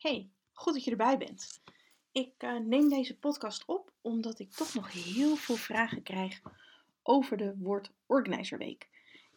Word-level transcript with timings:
Hey, 0.00 0.30
goed 0.52 0.74
dat 0.74 0.84
je 0.84 0.90
erbij 0.90 1.18
bent. 1.18 1.60
Ik 2.12 2.32
uh, 2.38 2.56
neem 2.56 2.88
deze 2.88 3.18
podcast 3.18 3.64
op 3.66 3.92
omdat 4.00 4.38
ik 4.38 4.52
toch 4.52 4.74
nog 4.74 4.92
heel 4.92 5.36
veel 5.36 5.56
vragen 5.56 6.02
krijg 6.02 6.40
over 7.02 7.36
de 7.36 7.54
Word 7.58 7.90
Organizer 8.06 8.58
Week. 8.58 8.88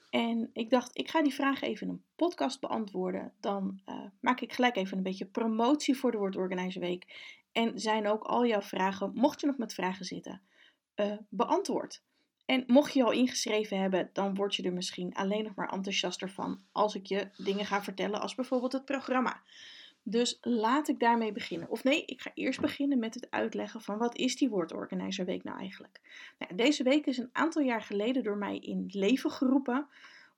En 0.10 0.50
ik 0.54 0.70
dacht, 0.70 0.98
ik 0.98 1.10
ga 1.10 1.22
die 1.22 1.34
vragen 1.34 1.68
even 1.68 1.88
in 1.88 1.94
een 1.94 2.04
podcast 2.16 2.60
beantwoorden. 2.60 3.34
Dan 3.40 3.82
uh, 3.86 3.96
maak 4.20 4.42
ik 4.42 4.54
gelijk 4.54 4.76
even 4.76 4.98
een 4.98 5.04
beetje 5.04 5.26
promotie 5.26 5.98
voor 5.98 6.12
de 6.12 6.18
Word 6.18 6.36
Organizer 6.36 6.82
Week. 6.82 7.34
En 7.52 7.80
zijn 7.80 8.08
ook 8.08 8.24
al 8.24 8.46
jouw 8.46 8.62
vragen, 8.62 9.12
mocht 9.14 9.42
je 9.42 9.48
nog 9.48 9.58
met 9.58 9.74
vragen 9.74 10.06
zitten, 10.06 10.42
uh, 10.96 11.14
beantwoord. 11.30 12.04
En 12.46 12.64
mocht 12.68 12.94
je 12.94 13.00
je 13.00 13.06
al 13.06 13.12
ingeschreven 13.12 13.80
hebben, 13.80 14.10
dan 14.14 14.36
word 14.36 14.56
je 14.56 14.64
er 14.64 14.74
misschien 14.74 15.14
alleen 15.14 15.44
nog 15.44 15.56
maar 15.56 15.74
enthousiaster 15.74 16.30
van 16.30 16.62
als 16.72 16.96
ik 16.96 17.06
je 17.06 17.30
dingen 17.38 17.66
ga 17.66 17.84
vertellen, 17.84 18.22
als 18.22 18.36
bijvoorbeeld 18.36 18.74
het 18.74 18.86
programma. 18.86 19.42
Dus 20.04 20.38
laat 20.42 20.88
ik 20.88 21.00
daarmee 21.00 21.32
beginnen. 21.32 21.70
Of 21.70 21.84
nee, 21.84 22.06
ik 22.06 22.22
ga 22.22 22.32
eerst 22.34 22.62
beginnen 22.62 23.00
met 23.00 23.14
het 23.14 23.32
uitleggen 23.32 23.82
van 23.82 23.98
wat 23.98 24.18
is 24.18 24.36
die 24.36 24.50
Word 24.50 24.72
Week 25.26 25.44
nou 25.44 25.60
eigenlijk. 25.60 26.00
Nou, 26.40 26.56
deze 26.56 26.84
week 26.84 27.06
is 27.06 27.18
een 27.18 27.30
aantal 27.32 27.62
jaar 27.62 27.82
geleden 27.82 28.24
door 28.24 28.38
mij 28.38 28.58
in 28.58 28.86
leven 28.88 29.32
geroepen 29.32 29.88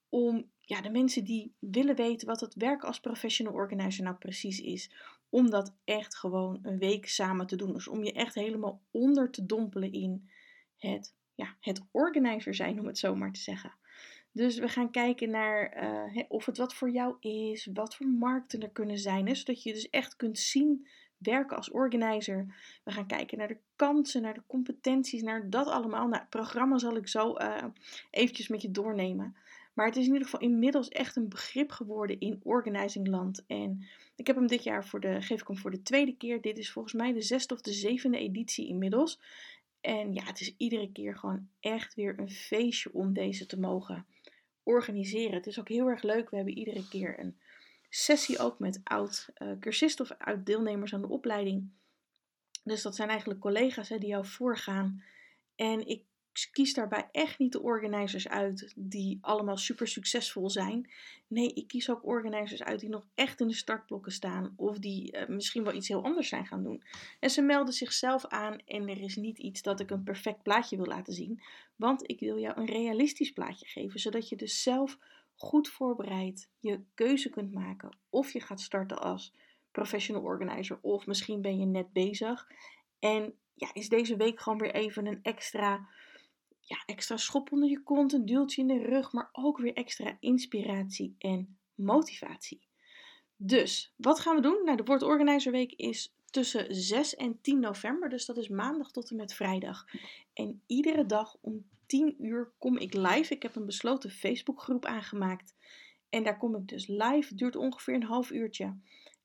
om 0.10 0.50
ja, 0.62 0.82
de 0.82 0.90
mensen 0.90 1.24
die 1.24 1.54
willen 1.60 1.96
weten 1.96 2.28
wat 2.28 2.40
het 2.40 2.56
werken 2.56 2.88
als 2.88 3.00
professional 3.00 3.54
organizer 3.54 4.04
nou 4.04 4.16
precies 4.16 4.62
is, 4.62 4.92
om 5.30 5.50
dat 5.50 5.74
echt 5.84 6.16
gewoon 6.18 6.60
een 6.62 6.78
week 6.78 7.08
samen 7.08 7.48
te 7.48 7.56
doen. 7.56 7.74
Dus 7.74 7.88
om 7.88 8.04
je 8.04 8.14
echt 8.14 8.36
helemaal 8.36 8.82
onder 8.92 9.32
te 9.32 9.46
dompelen 9.46 9.92
in 9.92 10.30
het, 10.78 11.14
ja, 11.36 11.56
het 11.60 11.82
organizer 11.92 12.56
zijn, 12.56 12.80
om 12.80 12.86
het 12.86 12.98
zo 12.98 13.16
maar 13.16 13.32
te 13.32 13.40
zeggen. 13.40 13.74
Dus 14.36 14.58
we 14.58 14.68
gaan 14.68 14.92
kijken 14.92 15.30
naar 15.30 15.84
uh, 15.84 16.24
of 16.28 16.46
het 16.46 16.58
wat 16.58 16.74
voor 16.74 16.90
jou 16.90 17.16
is, 17.20 17.70
wat 17.74 17.96
voor 17.96 18.08
markten 18.08 18.62
er 18.62 18.70
kunnen 18.70 18.98
zijn, 18.98 19.28
hè, 19.28 19.36
zodat 19.36 19.64
je 19.64 19.74
dus 19.74 19.90
echt 19.90 20.16
kunt 20.16 20.40
zien 20.40 20.88
werken 21.18 21.58
als 21.58 21.72
organizer. 21.72 22.56
We 22.84 22.92
gaan 22.92 23.08
kijken 23.08 23.38
naar 23.38 23.48
de 23.48 23.58
kansen, 23.76 24.22
naar 24.22 24.34
de 24.34 24.44
competenties, 24.48 25.22
naar 25.22 25.50
dat 25.50 25.68
allemaal. 25.68 26.08
Nou, 26.08 26.22
het 26.22 26.30
programma 26.30 26.78
zal 26.78 26.96
ik 26.96 27.08
zo 27.08 27.38
uh, 27.38 27.64
eventjes 28.12 28.48
met 28.48 28.62
je 28.62 28.72
doornemen. 28.72 29.36
Maar 29.74 29.86
het 29.86 29.96
is 29.96 30.06
in 30.06 30.12
ieder 30.12 30.28
geval 30.28 30.48
inmiddels 30.48 30.90
echt 30.90 31.16
een 31.16 31.30
begrip 31.30 31.72
geworden 31.72 32.20
in 32.20 32.40
organizingland. 32.44 33.44
En 33.48 33.86
ik 34.16 34.28
heb 34.28 34.36
hem 34.36 34.48
dit 34.48 34.64
jaar 34.64 34.86
voor 34.86 35.00
de, 35.00 35.22
geef 35.22 35.42
ik 35.42 35.48
hem 35.48 35.58
voor 35.58 35.72
de 35.72 35.82
tweede 35.82 36.18
keer. 36.18 36.42
Dit 36.42 36.58
is 36.58 36.72
volgens 36.72 36.94
mij 36.94 37.14
de 37.14 37.22
zesde 37.22 37.54
of 37.54 37.62
de 37.62 37.74
zevende 37.74 38.18
editie 38.18 38.68
inmiddels. 38.68 39.20
En 39.82 40.14
ja, 40.14 40.24
het 40.24 40.42
is 40.42 40.54
iedere 40.58 40.92
keer 40.92 41.18
gewoon 41.18 41.48
echt 41.60 41.94
weer 41.94 42.20
een 42.20 42.30
feestje 42.30 42.94
om 42.94 43.14
deze 43.14 43.46
te 43.46 43.60
mogen 43.60 44.06
organiseren. 44.66 45.34
Het 45.34 45.48
is 45.48 45.60
ook 45.60 45.70
heel 45.70 45.88
erg 45.88 46.02
leuk. 46.02 46.30
We 46.30 46.36
hebben 46.36 46.58
iedere 46.58 46.88
keer 46.88 47.20
een 47.20 47.38
sessie 47.90 48.40
ook 48.40 48.60
met 48.60 48.82
oud-cursisten 48.84 50.06
of 50.06 50.18
oud-deelnemers 50.18 50.94
aan 50.94 51.02
de 51.02 51.10
opleiding. 51.10 51.70
Dus 52.64 52.82
dat 52.82 52.96
zijn 52.96 53.10
eigenlijk 53.10 53.40
collega's 53.40 53.90
hè, 53.90 53.98
die 53.98 54.10
jou 54.10 54.26
voorgaan. 54.26 55.04
En 55.56 55.88
ik 55.88 56.04
kies 56.52 56.74
daarbij 56.74 57.10
echt 57.12 57.40
niet 57.40 57.52
de 57.52 57.62
organizers 57.62 58.28
uit 58.28 58.74
die 58.76 59.18
allemaal 59.22 59.58
super 59.58 59.88
succesvol 59.88 60.50
zijn. 60.50 60.90
Nee, 61.28 61.54
ik 61.54 61.68
kies 61.68 61.90
ook 61.90 62.06
organizers 62.06 62.64
uit 62.64 62.80
die 62.80 62.90
nog 62.90 63.08
echt 63.14 63.40
in 63.40 63.48
de 63.48 63.54
startblokken 63.54 64.12
staan 64.12 64.54
of 64.56 64.78
die 64.80 65.18
uh, 65.18 65.28
misschien 65.28 65.64
wel 65.64 65.74
iets 65.74 65.88
heel 65.88 66.04
anders 66.04 66.28
zijn 66.28 66.46
gaan 66.46 66.64
doen. 66.64 66.84
En 67.20 67.30
ze 67.30 67.42
melden 67.42 67.74
zichzelf 67.74 68.26
aan 68.26 68.60
en 68.66 68.90
er 68.90 69.02
is 69.02 69.16
niet 69.16 69.38
iets 69.40 69.62
dat 69.62 69.80
ik 69.80 69.92
een 69.92 70.04
perfect 70.04 70.44
plaatje 70.44 70.76
wil 70.76 70.86
laten 70.86 71.14
zien, 71.14 71.42
want 71.76 72.10
ik 72.10 72.20
wil 72.20 72.40
jou 72.40 72.60
een 72.60 72.66
realistisch 72.66 73.32
plaatje 73.32 73.66
geven, 73.66 74.00
zodat 74.00 74.30
je 74.30 74.36
dus 74.36 74.64
zelf 74.64 74.98
goed 75.36 75.70
voorbereid 75.70 76.50
je 76.60 76.80
keuze 76.94 77.30
kunt 77.30 77.54
maken 77.54 77.98
of 78.10 78.32
je 78.32 78.40
gaat 78.40 78.62
starten 78.62 79.02
als 79.02 79.34
professional 79.72 80.24
organizer 80.24 80.78
of 80.82 81.06
misschien 81.06 81.42
ben 81.42 81.60
je 81.60 81.66
net 81.66 81.94
bezig 81.94 82.48
en 83.00 83.34
ja, 83.54 83.70
is 83.74 83.90
deze 83.90 84.16
week 84.16 84.40
gewoon 84.40 84.58
weer 84.58 84.74
even 84.74 85.06
een 85.06 85.20
extra 85.22 85.88
ja, 86.68 86.84
extra 86.86 87.18
schop 87.18 87.52
onder 87.52 87.70
je 87.70 87.84
kont, 87.84 88.14
een 88.14 88.26
duwtje 88.26 88.62
in 88.62 88.68
de 88.68 88.78
rug, 88.78 89.12
maar 89.12 89.30
ook 89.32 89.58
weer 89.58 89.74
extra 89.74 90.18
inspiratie 90.20 91.16
en 91.18 91.58
motivatie. 91.76 92.68
Dus, 93.36 93.94
wat 93.96 94.20
gaan 94.20 94.36
we 94.36 94.42
doen? 94.42 94.62
Nou, 94.64 94.78
de 94.78 94.84
Word 94.84 95.04
Organizer 95.04 95.52
Week 95.52 95.72
is 95.72 96.16
tussen 96.26 96.76
6 96.76 97.16
en 97.16 97.42
10 97.42 97.60
november, 97.60 98.10
dus 98.10 98.26
dat 98.26 98.38
is 98.38 98.50
maandag 98.50 98.92
tot 98.92 99.10
en 99.10 99.16
met 99.16 99.34
vrijdag. 99.34 99.86
En 100.34 100.62
iedere 100.66 101.06
dag 101.06 101.38
om 101.42 101.66
10 101.86 102.26
uur 102.26 102.52
kom 102.58 102.78
ik 102.78 102.94
live. 102.94 103.34
Ik 103.34 103.42
heb 103.44 103.56
een 103.56 103.66
besloten 103.66 104.12
Facebookgroep 104.12 104.86
aangemaakt. 104.86 105.56
En 106.10 106.24
daar 106.24 106.38
kom 106.38 106.56
ik 106.56 106.68
dus 106.68 106.88
live. 106.88 107.36
Duurt 107.36 107.56
ongeveer 107.56 107.94
een 107.94 108.04
half 108.04 108.32
uurtje. 108.32 108.78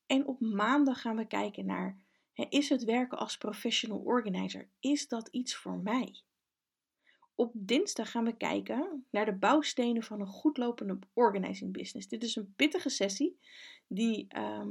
En 0.07 0.27
op 0.27 0.41
maandag 0.41 1.01
gaan 1.01 1.17
we 1.17 1.27
kijken 1.27 1.67
naar: 1.67 1.99
is 2.49 2.69
het 2.69 2.85
werken 2.85 3.19
als 3.19 3.37
professional 3.37 3.99
organizer? 3.99 4.69
Is 4.81 5.09
dat 5.09 5.29
iets 5.29 5.57
voor 5.57 5.79
mij? 5.79 6.23
Op 7.41 7.53
dinsdag 7.55 8.11
gaan 8.11 8.25
we 8.25 8.37
kijken 8.37 9.07
naar 9.11 9.25
de 9.25 9.35
bouwstenen 9.35 10.03
van 10.03 10.21
een 10.21 10.27
goedlopende 10.27 10.99
organizing 11.13 11.73
business. 11.73 12.09
Dit 12.09 12.23
is 12.23 12.37
een 12.37 12.53
pittige 12.57 12.89
sessie 12.89 13.39
die 13.87 14.27
ehm, 14.29 14.69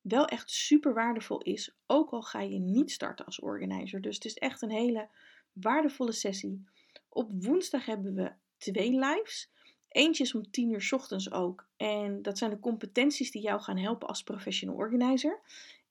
wel 0.00 0.24
echt 0.24 0.50
super 0.50 0.94
waardevol 0.94 1.42
is, 1.42 1.76
ook 1.86 2.10
al 2.10 2.22
ga 2.22 2.40
je 2.40 2.58
niet 2.58 2.90
starten 2.90 3.24
als 3.24 3.40
organizer. 3.40 4.00
Dus 4.00 4.14
het 4.14 4.24
is 4.24 4.34
echt 4.34 4.62
een 4.62 4.70
hele 4.70 5.08
waardevolle 5.52 6.12
sessie. 6.12 6.64
Op 7.08 7.44
woensdag 7.44 7.86
hebben 7.86 8.14
we 8.14 8.32
twee 8.56 8.98
lives. 8.98 9.50
Eentje 9.88 10.22
is 10.22 10.34
om 10.34 10.50
10 10.50 10.70
uur 10.70 10.88
ochtends 10.94 11.32
ook. 11.32 11.68
En 11.76 12.22
dat 12.22 12.38
zijn 12.38 12.50
de 12.50 12.60
competenties 12.60 13.30
die 13.30 13.42
jou 13.42 13.60
gaan 13.60 13.78
helpen 13.78 14.08
als 14.08 14.22
professional 14.22 14.76
organizer. 14.76 15.40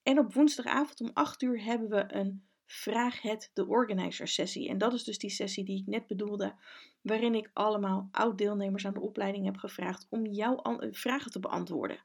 En 0.04 0.20
op 0.20 0.34
woensdagavond 0.34 1.02
om 1.02 1.10
8 1.14 1.42
uur 1.42 1.64
hebben 1.64 1.90
we 1.90 2.14
een 2.14 2.46
Vraag 2.74 3.22
het 3.22 3.52
de 3.54 3.68
organizer 3.68 4.28
sessie. 4.28 4.70
En 4.70 4.78
dat 4.78 4.94
is 4.94 5.04
dus 5.04 5.18
die 5.18 5.30
sessie 5.30 5.64
die 5.64 5.80
ik 5.80 5.88
net 5.88 6.08
bedoelde, 6.08 6.54
waarin 7.02 7.36
ik 7.36 7.50
allemaal 7.54 8.10
oud-deelnemers 8.12 8.86
aan 8.86 8.94
de 8.94 9.02
opleiding 9.02 9.46
heb 9.46 9.58
gevraagd 9.58 10.08
om 10.10 10.26
jouw 10.26 10.56
eh, 10.56 10.88
vragen 10.92 11.32
te 11.32 11.40
beantwoorden. 11.40 12.00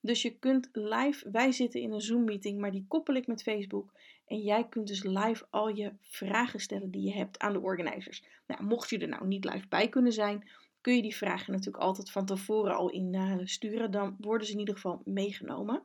Dus 0.00 0.22
je 0.22 0.38
kunt 0.38 0.68
live, 0.72 1.30
wij 1.30 1.52
zitten 1.52 1.80
in 1.80 1.92
een 1.92 2.00
Zoom-meeting, 2.00 2.60
maar 2.60 2.70
die 2.70 2.84
koppel 2.88 3.14
ik 3.14 3.26
met 3.26 3.42
Facebook. 3.42 3.92
En 4.26 4.38
jij 4.38 4.68
kunt 4.68 4.86
dus 4.86 5.02
live 5.02 5.46
al 5.50 5.68
je 5.68 5.92
vragen 6.00 6.60
stellen 6.60 6.90
die 6.90 7.02
je 7.02 7.14
hebt 7.14 7.38
aan 7.38 7.52
de 7.52 7.60
organizers. 7.60 8.22
Nou, 8.46 8.62
mocht 8.62 8.90
je 8.90 8.98
er 8.98 9.08
nou 9.08 9.26
niet 9.26 9.44
live 9.44 9.68
bij 9.68 9.88
kunnen 9.88 10.12
zijn, 10.12 10.48
kun 10.80 10.96
je 10.96 11.02
die 11.02 11.16
vragen 11.16 11.52
natuurlijk 11.52 11.84
altijd 11.84 12.10
van 12.10 12.26
tevoren 12.26 12.76
al 12.76 12.90
insturen. 12.90 13.86
Uh, 13.86 13.92
dan 13.92 14.16
worden 14.20 14.46
ze 14.46 14.52
in 14.52 14.58
ieder 14.58 14.74
geval 14.74 15.02
meegenomen. 15.04 15.82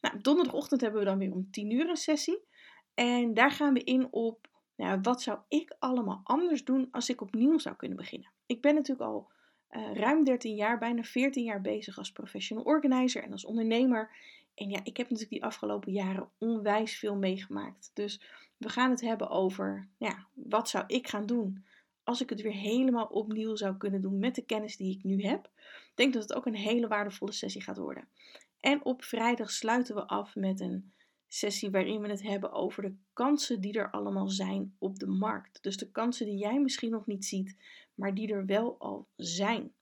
Nou, 0.00 0.20
donderdagochtend 0.20 0.80
hebben 0.80 1.00
we 1.00 1.06
dan 1.06 1.18
weer 1.18 1.32
om 1.32 1.50
10 1.50 1.70
uur 1.70 1.88
een 1.88 1.96
sessie. 1.96 2.46
En 2.98 3.34
daar 3.34 3.50
gaan 3.50 3.74
we 3.74 3.84
in 3.84 4.12
op 4.12 4.48
nou, 4.76 4.98
wat 5.02 5.22
zou 5.22 5.38
ik 5.48 5.76
allemaal 5.78 6.20
anders 6.24 6.64
doen 6.64 6.88
als 6.90 7.08
ik 7.08 7.20
opnieuw 7.20 7.58
zou 7.58 7.76
kunnen 7.76 7.96
beginnen. 7.96 8.30
Ik 8.46 8.60
ben 8.60 8.74
natuurlijk 8.74 9.10
al 9.10 9.30
uh, 9.70 9.94
ruim 9.94 10.24
13 10.24 10.54
jaar, 10.54 10.78
bijna 10.78 11.02
14 11.02 11.44
jaar 11.44 11.60
bezig 11.60 11.98
als 11.98 12.12
professional 12.12 12.64
organizer 12.64 13.22
en 13.22 13.32
als 13.32 13.44
ondernemer. 13.44 14.10
En 14.54 14.70
ja, 14.70 14.80
ik 14.82 14.96
heb 14.96 15.10
natuurlijk 15.10 15.30
die 15.30 15.44
afgelopen 15.44 15.92
jaren 15.92 16.28
onwijs 16.38 16.98
veel 16.98 17.16
meegemaakt. 17.16 17.90
Dus 17.94 18.20
we 18.56 18.68
gaan 18.68 18.90
het 18.90 19.00
hebben 19.00 19.28
over, 19.28 19.88
ja, 19.98 20.26
wat 20.32 20.68
zou 20.68 20.84
ik 20.86 21.08
gaan 21.08 21.26
doen 21.26 21.64
als 22.02 22.20
ik 22.20 22.30
het 22.30 22.40
weer 22.40 22.52
helemaal 22.52 23.06
opnieuw 23.06 23.56
zou 23.56 23.76
kunnen 23.76 24.02
doen 24.02 24.18
met 24.18 24.34
de 24.34 24.44
kennis 24.44 24.76
die 24.76 24.96
ik 24.96 25.04
nu 25.04 25.22
heb. 25.22 25.50
Ik 25.54 25.92
denk 25.94 26.12
dat 26.12 26.22
het 26.22 26.34
ook 26.34 26.46
een 26.46 26.54
hele 26.54 26.88
waardevolle 26.88 27.32
sessie 27.32 27.62
gaat 27.62 27.78
worden. 27.78 28.08
En 28.60 28.84
op 28.84 29.04
vrijdag 29.04 29.50
sluiten 29.50 29.94
we 29.94 30.06
af 30.06 30.36
met 30.36 30.60
een 30.60 30.92
sessie 31.28 31.70
waarin 31.70 32.00
we 32.00 32.08
het 32.08 32.22
hebben 32.22 32.52
over 32.52 32.82
de 32.82 32.94
kansen 33.12 33.60
die 33.60 33.78
er 33.78 33.90
allemaal 33.90 34.28
zijn 34.28 34.74
op 34.78 34.98
de 34.98 35.06
markt. 35.06 35.62
Dus 35.62 35.76
de 35.76 35.90
kansen 35.90 36.26
die 36.26 36.38
jij 36.38 36.60
misschien 36.60 36.90
nog 36.90 37.06
niet 37.06 37.24
ziet, 37.24 37.56
maar 37.94 38.14
die 38.14 38.32
er 38.32 38.46
wel 38.46 38.78
al 38.78 39.08
zijn. 39.16 39.72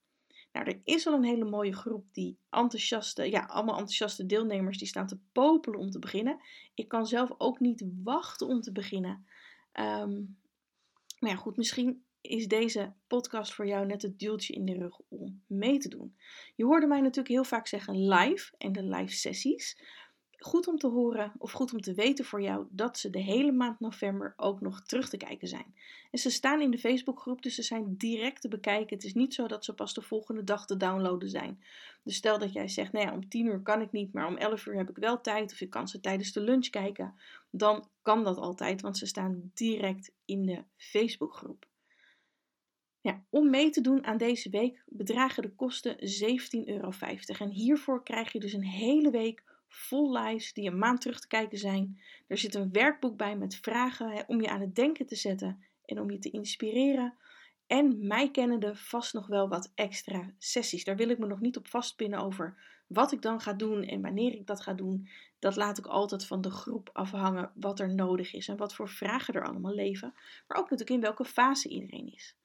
Nou, 0.52 0.68
er 0.68 0.80
is 0.84 1.06
al 1.06 1.14
een 1.14 1.24
hele 1.24 1.44
mooie 1.44 1.74
groep 1.74 2.06
die 2.12 2.38
enthousiaste, 2.50 3.30
ja, 3.30 3.44
allemaal 3.44 3.74
enthousiaste 3.74 4.26
deelnemers 4.26 4.78
die 4.78 4.88
staan 4.88 5.06
te 5.06 5.18
popelen 5.32 5.78
om 5.78 5.90
te 5.90 5.98
beginnen. 5.98 6.40
Ik 6.74 6.88
kan 6.88 7.06
zelf 7.06 7.34
ook 7.38 7.60
niet 7.60 7.84
wachten 8.02 8.46
om 8.46 8.60
te 8.60 8.72
beginnen. 8.72 9.26
Um, 9.72 10.38
maar 11.18 11.30
ja, 11.30 11.36
goed, 11.36 11.56
misschien 11.56 12.04
is 12.20 12.48
deze 12.48 12.92
podcast 13.06 13.54
voor 13.54 13.66
jou 13.66 13.86
net 13.86 14.02
het 14.02 14.18
duwtje 14.18 14.54
in 14.54 14.64
de 14.64 14.74
rug 14.74 15.00
om 15.08 15.42
mee 15.46 15.78
te 15.78 15.88
doen. 15.88 16.16
Je 16.54 16.64
hoorde 16.64 16.86
mij 16.86 17.00
natuurlijk 17.00 17.28
heel 17.28 17.44
vaak 17.44 17.66
zeggen 17.66 18.08
live 18.08 18.54
en 18.58 18.72
de 18.72 18.82
live 18.82 19.14
sessies 19.14 19.80
goed 20.38 20.66
om 20.66 20.78
te 20.78 20.86
horen 20.86 21.32
of 21.38 21.52
goed 21.52 21.72
om 21.72 21.80
te 21.80 21.94
weten 21.94 22.24
voor 22.24 22.42
jou 22.42 22.66
dat 22.70 22.98
ze 22.98 23.10
de 23.10 23.18
hele 23.18 23.52
maand 23.52 23.80
november 23.80 24.34
ook 24.36 24.60
nog 24.60 24.80
terug 24.80 25.08
te 25.08 25.16
kijken 25.16 25.48
zijn. 25.48 25.74
En 26.10 26.18
ze 26.18 26.30
staan 26.30 26.60
in 26.60 26.70
de 26.70 26.78
Facebookgroep, 26.78 27.42
dus 27.42 27.54
ze 27.54 27.62
zijn 27.62 27.96
direct 27.96 28.40
te 28.40 28.48
bekijken. 28.48 28.96
Het 28.96 29.04
is 29.04 29.14
niet 29.14 29.34
zo 29.34 29.46
dat 29.46 29.64
ze 29.64 29.74
pas 29.74 29.94
de 29.94 30.02
volgende 30.02 30.44
dag 30.44 30.66
te 30.66 30.76
downloaden 30.76 31.28
zijn. 31.28 31.62
Dus 32.02 32.16
stel 32.16 32.38
dat 32.38 32.52
jij 32.52 32.68
zegt, 32.68 32.92
nou 32.92 33.06
ja, 33.06 33.12
om 33.12 33.28
10 33.28 33.46
uur 33.46 33.62
kan 33.62 33.80
ik 33.80 33.92
niet, 33.92 34.12
maar 34.12 34.26
om 34.26 34.36
11 34.36 34.66
uur 34.66 34.76
heb 34.76 34.90
ik 34.90 34.96
wel 34.96 35.20
tijd 35.20 35.52
of 35.52 35.60
ik 35.60 35.70
kan 35.70 35.88
ze 35.88 36.00
tijdens 36.00 36.32
de 36.32 36.40
lunch 36.40 36.68
kijken. 36.68 37.14
Dan 37.50 37.88
kan 38.02 38.24
dat 38.24 38.36
altijd, 38.36 38.80
want 38.80 38.98
ze 38.98 39.06
staan 39.06 39.50
direct 39.54 40.12
in 40.24 40.46
de 40.46 40.64
Facebookgroep. 40.76 41.66
Ja, 43.00 43.24
om 43.30 43.50
mee 43.50 43.70
te 43.70 43.80
doen 43.80 44.04
aan 44.04 44.16
deze 44.16 44.50
week 44.50 44.82
bedragen 44.86 45.42
de 45.42 45.54
kosten 45.54 45.96
17,50 45.96 46.64
euro. 46.64 46.92
En 47.38 47.50
hiervoor 47.50 48.02
krijg 48.02 48.32
je 48.32 48.40
dus 48.40 48.52
een 48.52 48.64
hele 48.64 49.10
week 49.10 49.42
vol 49.68 50.18
lives 50.18 50.52
die 50.52 50.70
een 50.70 50.78
maand 50.78 51.00
terug 51.00 51.20
te 51.20 51.28
kijken 51.28 51.58
zijn. 51.58 52.00
Er 52.26 52.38
zit 52.38 52.54
een 52.54 52.72
werkboek 52.72 53.16
bij 53.16 53.36
met 53.36 53.56
vragen 53.56 54.24
om 54.28 54.40
je 54.40 54.48
aan 54.48 54.60
het 54.60 54.74
denken 54.74 55.06
te 55.06 55.16
zetten 55.16 55.64
en 55.84 56.00
om 56.00 56.10
je 56.10 56.18
te 56.18 56.30
inspireren. 56.30 57.14
En 57.66 58.06
mij 58.06 58.30
kennende 58.30 58.76
vast 58.76 59.12
nog 59.12 59.26
wel 59.26 59.48
wat 59.48 59.72
extra 59.74 60.32
sessies. 60.38 60.84
Daar 60.84 60.96
wil 60.96 61.08
ik 61.08 61.18
me 61.18 61.26
nog 61.26 61.40
niet 61.40 61.56
op 61.56 61.68
vastpinnen 61.68 62.18
over 62.18 62.56
wat 62.86 63.12
ik 63.12 63.22
dan 63.22 63.40
ga 63.40 63.52
doen 63.52 63.82
en 63.82 64.02
wanneer 64.02 64.32
ik 64.32 64.46
dat 64.46 64.60
ga 64.60 64.72
doen. 64.72 65.08
Dat 65.38 65.56
laat 65.56 65.78
ik 65.78 65.86
altijd 65.86 66.26
van 66.26 66.40
de 66.40 66.50
groep 66.50 66.90
afhangen 66.92 67.50
wat 67.54 67.80
er 67.80 67.94
nodig 67.94 68.32
is 68.32 68.48
en 68.48 68.56
wat 68.56 68.74
voor 68.74 68.88
vragen 68.88 69.34
er 69.34 69.46
allemaal 69.46 69.74
leven. 69.74 70.12
Maar 70.46 70.58
ook 70.58 70.70
natuurlijk 70.70 70.90
in 70.90 71.00
welke 71.00 71.24
fase 71.24 71.68
iedereen 71.68 72.12
is. 72.12 72.36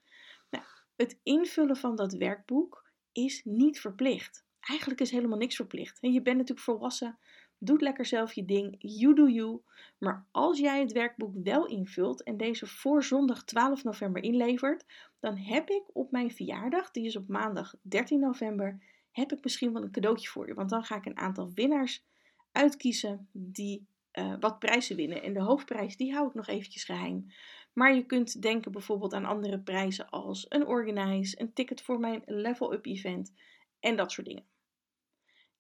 Nou, 0.49 0.63
het 0.95 1.19
invullen 1.23 1.77
van 1.77 1.95
dat 1.95 2.13
werkboek 2.13 2.89
is 3.11 3.41
niet 3.43 3.79
verplicht. 3.79 4.45
Eigenlijk 4.61 5.01
is 5.01 5.11
helemaal 5.11 5.37
niks 5.37 5.55
verplicht. 5.55 5.97
je 6.01 6.21
bent 6.21 6.37
natuurlijk 6.37 6.65
volwassen, 6.65 7.17
doet 7.57 7.81
lekker 7.81 8.05
zelf 8.05 8.33
je 8.33 8.45
ding, 8.45 8.75
you 8.79 9.15
do 9.15 9.27
you. 9.27 9.61
Maar 9.97 10.25
als 10.31 10.59
jij 10.59 10.79
het 10.79 10.91
werkboek 10.91 11.33
wel 11.43 11.65
invult 11.65 12.23
en 12.23 12.37
deze 12.37 12.67
voor 12.67 13.03
zondag 13.03 13.43
12 13.43 13.83
november 13.83 14.23
inlevert, 14.23 14.85
dan 15.19 15.37
heb 15.37 15.69
ik 15.69 15.83
op 15.93 16.11
mijn 16.11 16.31
verjaardag, 16.31 16.91
die 16.91 17.05
is 17.05 17.15
op 17.15 17.27
maandag 17.27 17.75
13 17.81 18.19
november, 18.19 18.79
heb 19.11 19.31
ik 19.31 19.43
misschien 19.43 19.73
wel 19.73 19.83
een 19.83 19.91
cadeautje 19.91 20.27
voor 20.27 20.47
je. 20.47 20.53
Want 20.53 20.69
dan 20.69 20.83
ga 20.83 20.95
ik 20.95 21.05
een 21.05 21.17
aantal 21.17 21.51
winnaars 21.53 22.05
uitkiezen 22.51 23.27
die 23.31 23.87
uh, 24.13 24.33
wat 24.39 24.59
prijzen 24.59 24.95
winnen. 24.95 25.23
En 25.23 25.33
de 25.33 25.41
hoofdprijs 25.41 25.97
die 25.97 26.13
hou 26.13 26.27
ik 26.27 26.33
nog 26.33 26.47
eventjes 26.47 26.83
geheim. 26.83 27.25
Maar 27.73 27.95
je 27.95 28.05
kunt 28.05 28.41
denken 28.41 28.71
bijvoorbeeld 28.71 29.13
aan 29.13 29.25
andere 29.25 29.59
prijzen 29.59 30.09
als 30.09 30.45
een 30.49 30.67
organize, 30.67 31.41
een 31.41 31.53
ticket 31.53 31.81
voor 31.81 31.99
mijn 31.99 32.21
level 32.25 32.73
up 32.73 32.85
event 32.85 33.33
en 33.81 33.95
dat 33.95 34.11
soort 34.11 34.27
dingen. 34.27 34.45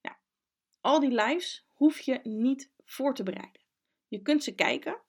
Nou, 0.01 0.15
al 0.81 0.99
die 0.99 1.21
lives 1.21 1.65
hoef 1.67 1.99
je 1.99 2.19
niet 2.23 2.71
voor 2.85 3.13
te 3.13 3.23
bereiden. 3.23 3.61
Je 4.07 4.21
kunt 4.21 4.43
ze 4.43 4.55
kijken 4.55 5.01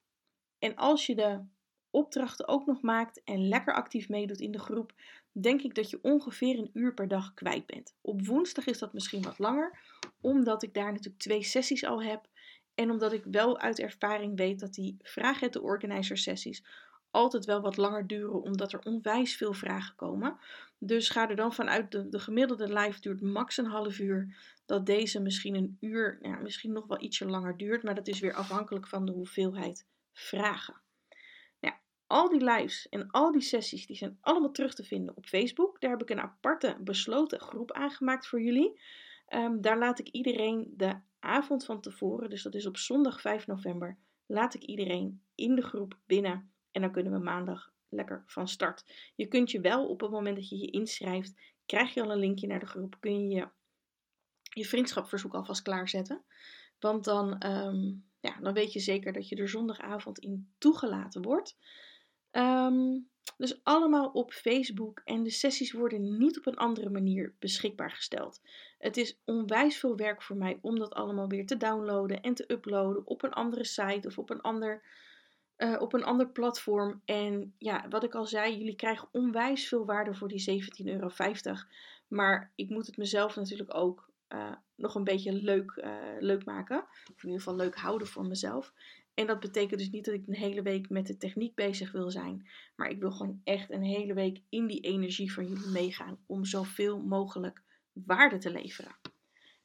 en 0.59 0.77
als 0.77 1.07
je 1.07 1.15
de 1.15 1.45
opdrachten 1.91 2.49
ook 2.49 2.67
nog 2.67 2.83
maakt 2.83 3.23
en 3.25 3.49
lekker 3.49 3.75
actief 3.75 4.09
meedoet 4.09 4.41
in 4.41 4.51
de 4.53 4.59
groep, 4.59 4.93
denk 5.33 5.63
ik 5.63 5.75
dat 5.75 5.91
je 5.91 5.99
ongeveer 6.03 6.59
een 6.59 6.71
uur 6.73 6.95
per 6.95 7.09
dag 7.09 7.35
kwijt 7.35 7.67
bent. 7.67 7.97
Op 8.01 8.27
woensdag 8.27 8.67
is 8.67 8.79
dat 8.79 8.93
misschien 8.93 9.23
wat 9.23 9.39
langer, 9.39 9.79
omdat 10.21 10.63
ik 10.63 10.75
daar 10.75 10.93
natuurlijk 10.93 11.23
twee 11.23 11.43
sessies 11.43 11.85
al 11.85 12.03
heb. 12.03 12.27
En 12.75 12.91
omdat 12.91 13.13
ik 13.13 13.25
wel 13.25 13.59
uit 13.59 13.79
ervaring 13.79 14.37
weet 14.37 14.61
dat 14.61 14.75
die 14.75 14.97
vraag 15.03 15.41
het 15.41 15.53
de 15.53 15.63
organizer 15.63 16.19
sessies 16.19 16.65
altijd 17.13 17.45
wel 17.45 17.61
wat 17.61 17.77
langer 17.77 18.07
duren, 18.07 18.43
omdat 18.43 18.73
er 18.73 18.81
onwijs 18.85 19.37
veel 19.37 19.53
vragen 19.53 19.95
komen. 19.95 20.39
Dus 20.79 21.09
ga 21.09 21.29
er 21.29 21.37
dan 21.37 21.53
vanuit, 21.53 21.91
de, 21.91 22.09
de 22.09 22.19
gemiddelde 22.19 22.73
live 22.73 23.01
duurt 23.01 23.21
max 23.21 23.57
een 23.57 23.67
half 23.67 23.99
uur, 23.99 24.37
dat 24.67 24.87
deze 24.87 25.21
misschien 25.21 25.55
een 25.55 25.77
uur, 25.81 26.19
ja, 26.23 26.39
misschien 26.39 26.73
nog 26.73 26.87
wel 26.87 27.03
ietsje 27.03 27.27
langer 27.27 27.57
duurt, 27.57 27.83
maar 27.83 27.95
dat 27.95 28.09
is 28.09 28.21
weer 28.21 28.35
afhankelijk 28.35 28.87
van 28.89 29.05
de 29.05 29.13
hoeveelheid 29.13 29.87
vragen. 30.13 30.81
Nou, 31.61 31.75
al 32.07 32.29
die 32.29 32.45
lives 32.45 32.89
en 32.89 33.11
al 33.11 33.33
die 33.33 33.41
sessies, 33.41 33.87
die 33.87 33.97
zijn 33.97 34.19
allemaal 34.21 34.53
terug 34.53 34.75
te 34.75 34.85
vinden 34.85 35.17
op 35.17 35.27
Facebook. 35.27 35.81
Daar 35.81 35.91
heb 35.91 36.03
ik 36.03 36.11
een 36.11 36.21
aparte 36.21 36.77
besloten 36.81 37.41
groep 37.41 37.73
aangemaakt 37.73 38.27
voor 38.27 38.43
jullie. 38.43 38.81
Ehm, 39.27 39.61
daar 39.61 39.79
laat 39.79 39.99
ik 39.99 40.09
iedereen 40.09 40.75
de 40.77 41.01
avond 41.19 41.65
van 41.65 41.81
tevoren, 41.81 42.31
dus 42.31 42.43
dat 42.43 42.55
is 42.55 42.67
op 42.67 42.77
zondag 42.77 43.21
5 43.21 43.47
november, 43.47 43.99
laat 44.27 44.55
ik 44.55 44.63
iedereen 44.63 45.23
in 45.35 45.55
de 45.55 45.63
groep 45.63 45.99
binnen 46.07 46.52
en 46.73 46.81
dan 46.81 46.93
kunnen 46.93 47.13
we 47.13 47.19
maandag 47.19 47.73
lekker 47.89 48.23
van 48.27 48.49
start. 48.49 49.13
Je 49.15 49.27
kunt 49.27 49.51
je 49.51 49.61
wel 49.61 49.89
op 49.89 50.01
het 50.01 50.11
moment 50.11 50.37
dat 50.37 50.49
je 50.49 50.59
je 50.59 50.71
inschrijft, 50.71 51.35
krijg 51.67 51.95
je 51.95 52.03
al 52.03 52.13
een 52.13 52.19
linkje 52.19 52.47
naar 52.47 52.61
de 52.61 52.67
groep, 52.67 52.97
kun 53.01 53.29
je 53.31 53.49
je 54.43 54.65
vriendschapverzoek 54.65 55.35
alvast 55.35 55.63
klaarzetten. 55.63 56.25
Want 56.79 57.05
dan, 57.05 57.39
ehm, 57.39 57.93
ja, 58.21 58.41
dan 58.41 58.55
weet 58.55 58.73
je 58.73 58.81
zeker 58.81 59.13
dat 59.13 59.29
je 59.29 59.37
er 59.37 59.49
zondagavond 59.49 60.19
in 60.19 60.53
toegelaten 60.59 61.23
wordt. 61.23 61.57
Ehm, 62.31 62.99
dus 63.37 63.65
allemaal 63.65 64.09
op 64.09 64.33
Facebook 64.33 65.01
en 65.05 65.23
de 65.23 65.31
sessies 65.31 65.73
worden 65.73 66.19
niet 66.19 66.39
op 66.39 66.47
een 66.47 66.57
andere 66.57 66.91
manier 66.91 67.35
beschikbaar 67.39 67.91
gesteld. 67.91 68.41
Het 68.79 68.97
is 68.97 69.21
onwijs 69.25 69.79
veel 69.79 69.97
werk 69.97 70.23
voor 70.23 70.37
mij 70.37 70.59
om 70.63 70.79
dat 70.79 70.95
allemaal 70.95 71.29
weer 71.29 71.47
te 71.47 71.57
downloaden 71.57 72.23
en 72.23 72.35
te 72.35 72.53
uploaden 72.53 73.07
op 73.07 73.23
een 73.23 73.33
andere 73.33 73.65
site 73.65 74.09
of 74.09 74.19
op 74.19 74.31
een 74.31 74.41
ander 74.41 74.83
uh, 75.63 75.81
op 75.81 75.93
een 75.93 76.05
ander 76.05 76.29
platform. 76.29 77.01
En 77.05 77.55
ja, 77.59 77.89
wat 77.89 78.05
ik 78.05 78.15
al 78.15 78.27
zei, 78.27 78.59
jullie 78.59 78.77
krijgen 78.77 79.09
onwijs 79.13 79.69
veel 79.69 79.85
waarde 79.85 80.15
voor 80.15 80.29
die 80.29 80.63
17,50 80.81 80.85
euro. 80.85 81.11
Maar 82.09 82.53
ik 82.55 82.69
moet 82.69 82.87
het 82.87 82.97
mezelf 82.97 83.37
natuurlijk 83.37 83.75
ook 83.75 84.11
uh, 84.29 84.53
nog 84.75 84.95
een 84.95 85.05
beetje 85.05 85.33
leuk, 85.33 85.83
uh, 85.85 85.95
leuk 86.19 86.45
maken. 86.45 86.79
Of 86.83 87.23
in 87.23 87.29
ieder 87.29 87.39
geval 87.43 87.57
leuk 87.57 87.77
houden 87.77 88.07
voor 88.07 88.27
mezelf. 88.27 88.73
En 89.15 89.27
dat 89.27 89.41
betekent 89.41 89.81
dus 89.81 89.91
niet 89.91 90.05
dat 90.05 90.15
ik 90.15 90.27
een 90.27 90.35
hele 90.35 90.63
week 90.63 90.89
met 90.89 91.07
de 91.07 91.17
techniek 91.17 91.55
bezig 91.55 91.93
wil 91.93 92.11
zijn. 92.11 92.49
Maar 92.77 92.89
ik 92.89 93.01
wil 93.01 93.13
gewoon 93.13 93.41
echt 93.45 93.71
een 93.71 93.83
hele 93.83 94.15
week 94.15 94.41
in 94.49 94.67
die 94.67 94.81
energie 94.81 95.33
van 95.33 95.47
jullie 95.47 95.69
meegaan. 95.69 96.19
Om 96.27 96.45
zoveel 96.45 97.03
mogelijk 97.03 97.63
waarde 97.93 98.39
te 98.39 98.51
leveren. 98.51 98.97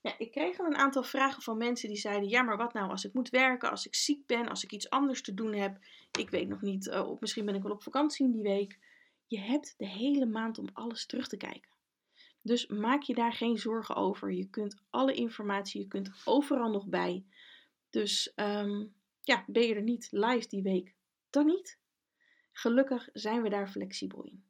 Ja, 0.01 0.15
ik 0.17 0.31
kreeg 0.31 0.59
al 0.59 0.65
een 0.65 0.75
aantal 0.75 1.03
vragen 1.03 1.41
van 1.41 1.57
mensen 1.57 1.89
die 1.89 1.97
zeiden: 1.97 2.29
Ja, 2.29 2.41
maar 2.41 2.57
wat 2.57 2.73
nou 2.73 2.89
als 2.89 3.05
ik 3.05 3.13
moet 3.13 3.29
werken, 3.29 3.69
als 3.69 3.85
ik 3.85 3.95
ziek 3.95 4.25
ben, 4.25 4.49
als 4.49 4.63
ik 4.63 4.71
iets 4.71 4.89
anders 4.89 5.21
te 5.21 5.33
doen 5.33 5.53
heb? 5.53 5.77
Ik 6.11 6.29
weet 6.29 6.47
nog 6.47 6.61
niet, 6.61 6.85
uh, 6.85 7.09
of 7.09 7.19
misschien 7.19 7.45
ben 7.45 7.55
ik 7.55 7.61
wel 7.61 7.71
op 7.71 7.83
vakantie 7.83 8.25
in 8.25 8.31
die 8.31 8.43
week. 8.43 8.79
Je 9.27 9.39
hebt 9.39 9.73
de 9.77 9.87
hele 9.87 10.25
maand 10.25 10.57
om 10.57 10.69
alles 10.73 11.05
terug 11.05 11.27
te 11.27 11.37
kijken. 11.37 11.69
Dus 12.41 12.67
maak 12.67 13.01
je 13.01 13.13
daar 13.13 13.33
geen 13.33 13.57
zorgen 13.57 13.95
over. 13.95 14.31
Je 14.31 14.49
kunt 14.49 14.83
alle 14.89 15.13
informatie, 15.13 15.81
je 15.81 15.87
kunt 15.87 16.11
overal 16.25 16.71
nog 16.71 16.87
bij. 16.87 17.25
Dus 17.89 18.31
um, 18.35 18.95
ja, 19.21 19.43
ben 19.47 19.63
je 19.63 19.75
er 19.75 19.81
niet 19.81 20.07
live 20.11 20.47
die 20.47 20.61
week, 20.61 20.95
dan 21.29 21.45
niet. 21.45 21.79
Gelukkig 22.51 23.09
zijn 23.13 23.41
we 23.41 23.49
daar 23.49 23.69
flexibel 23.69 24.23
in. 24.23 24.45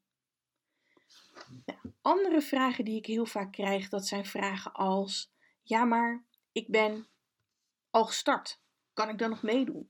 Nou, 1.65 1.79
andere 2.01 2.41
vragen 2.41 2.85
die 2.85 2.97
ik 2.97 3.05
heel 3.05 3.25
vaak 3.25 3.51
krijg, 3.51 3.89
dat 3.89 4.07
zijn 4.07 4.25
vragen 4.25 4.73
als: 4.73 5.31
ja, 5.67 5.85
maar 5.85 6.25
ik 6.51 6.67
ben 6.67 7.07
al 7.89 8.05
gestart. 8.05 8.61
Kan 8.93 9.09
ik 9.09 9.17
dan 9.17 9.29
nog 9.29 9.43
meedoen? 9.43 9.89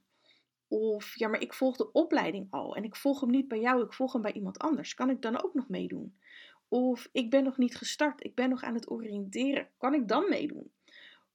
Of 0.68 1.15
ja, 1.15 1.27
maar 1.27 1.41
ik 1.41 1.53
volg 1.53 1.77
de 1.77 1.91
opleiding 1.91 2.47
al 2.50 2.75
en 2.75 2.83
ik 2.83 2.95
volg 2.95 3.19
hem 3.19 3.29
niet 3.29 3.47
bij 3.47 3.59
jou, 3.59 3.83
ik 3.83 3.94
volg 3.94 4.13
hem 4.13 4.21
bij 4.21 4.33
iemand 4.33 4.59
anders. 4.59 4.94
Kan 4.94 5.09
ik 5.09 5.21
dan 5.21 5.44
ook 5.44 5.53
nog 5.53 5.68
meedoen? 5.68 6.19
Of 6.68 7.09
ik 7.12 7.29
ben 7.29 7.44
nog 7.44 7.57
niet 7.57 7.75
gestart, 7.75 8.24
ik 8.24 8.35
ben 8.35 8.50
nog 8.50 8.63
aan 8.63 8.74
het 8.74 8.89
oriënteren. 8.89 9.69
Kan 9.77 9.94
ik 9.94 10.07
dan 10.07 10.29
meedoen? 10.29 10.71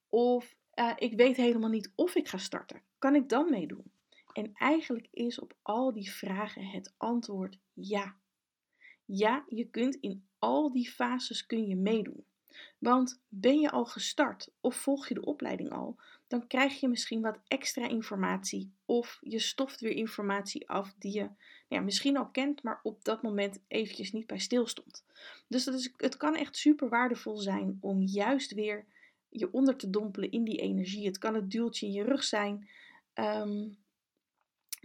Of 0.09 0.57
uh, 0.75 0.93
ik 0.97 1.17
weet 1.17 1.37
helemaal 1.37 1.71
niet 1.71 1.93
of 1.95 2.15
ik 2.15 2.29
ga 2.29 2.39
starten. 2.39 2.83
Kan 2.99 3.15
ik 3.15 3.29
dan 3.29 3.51
meedoen? 3.51 3.93
En 4.33 4.51
eigenlijk 4.55 5.09
is 5.11 5.39
op 5.39 5.57
al 5.63 5.93
die 5.93 6.11
vragen 6.11 6.67
het 6.67 6.95
antwoord 6.97 7.59
ja. 7.73 8.17
Ja, 9.05 9.45
je 9.47 9.65
kunt 9.65 9.95
in 9.95 10.27
al 10.39 10.73
die 10.73 10.91
fases 10.91 11.47
kun 11.47 11.67
je 11.67 11.77
meedoen. 11.77 12.25
Want 12.79 13.21
ben 13.29 13.61
je 13.61 13.71
al 13.71 13.85
gestart 13.85 14.49
of 14.61 14.77
volg 14.77 15.09
je 15.09 15.15
de 15.15 15.25
opleiding 15.25 15.71
al, 15.71 16.01
dan 16.27 16.47
krijg 16.47 16.81
je 16.81 16.89
misschien 16.89 17.21
wat 17.21 17.39
extra 17.49 17.89
informatie 17.89 18.73
of 18.85 19.19
je 19.21 19.39
stoft 19.39 19.81
weer 19.81 19.97
informatie 19.97 20.69
af 20.69 20.95
die 20.99 21.13
je 21.13 21.31
ja, 21.69 21.81
misschien 21.81 22.17
al 22.17 22.31
kent, 22.31 22.63
maar 22.63 22.81
op 22.83 23.05
dat 23.05 23.23
moment 23.23 23.59
eventjes 23.69 24.13
niet 24.13 24.27
bij 24.27 24.39
stilstond. 24.39 25.05
Dus 25.49 25.65
dat 25.65 25.75
is, 25.75 25.93
het 25.97 26.17
kan 26.17 26.37
echt 26.37 26.57
super 26.57 26.89
waardevol 26.89 27.37
zijn 27.37 27.79
om 27.81 28.03
juist 28.03 28.53
weer 28.53 28.87
je 29.29 29.53
onder 29.53 29.77
te 29.77 29.91
dompelen 29.91 30.31
in 30.31 30.45
die 30.45 30.59
energie. 30.59 31.07
Het 31.07 31.19
kan 31.19 31.35
het 31.35 31.51
duwtje 31.51 31.87
in 31.87 31.93
je 31.93 32.05
rug 32.05 32.25
zijn. 32.25 32.69
Ehm, 33.13 33.69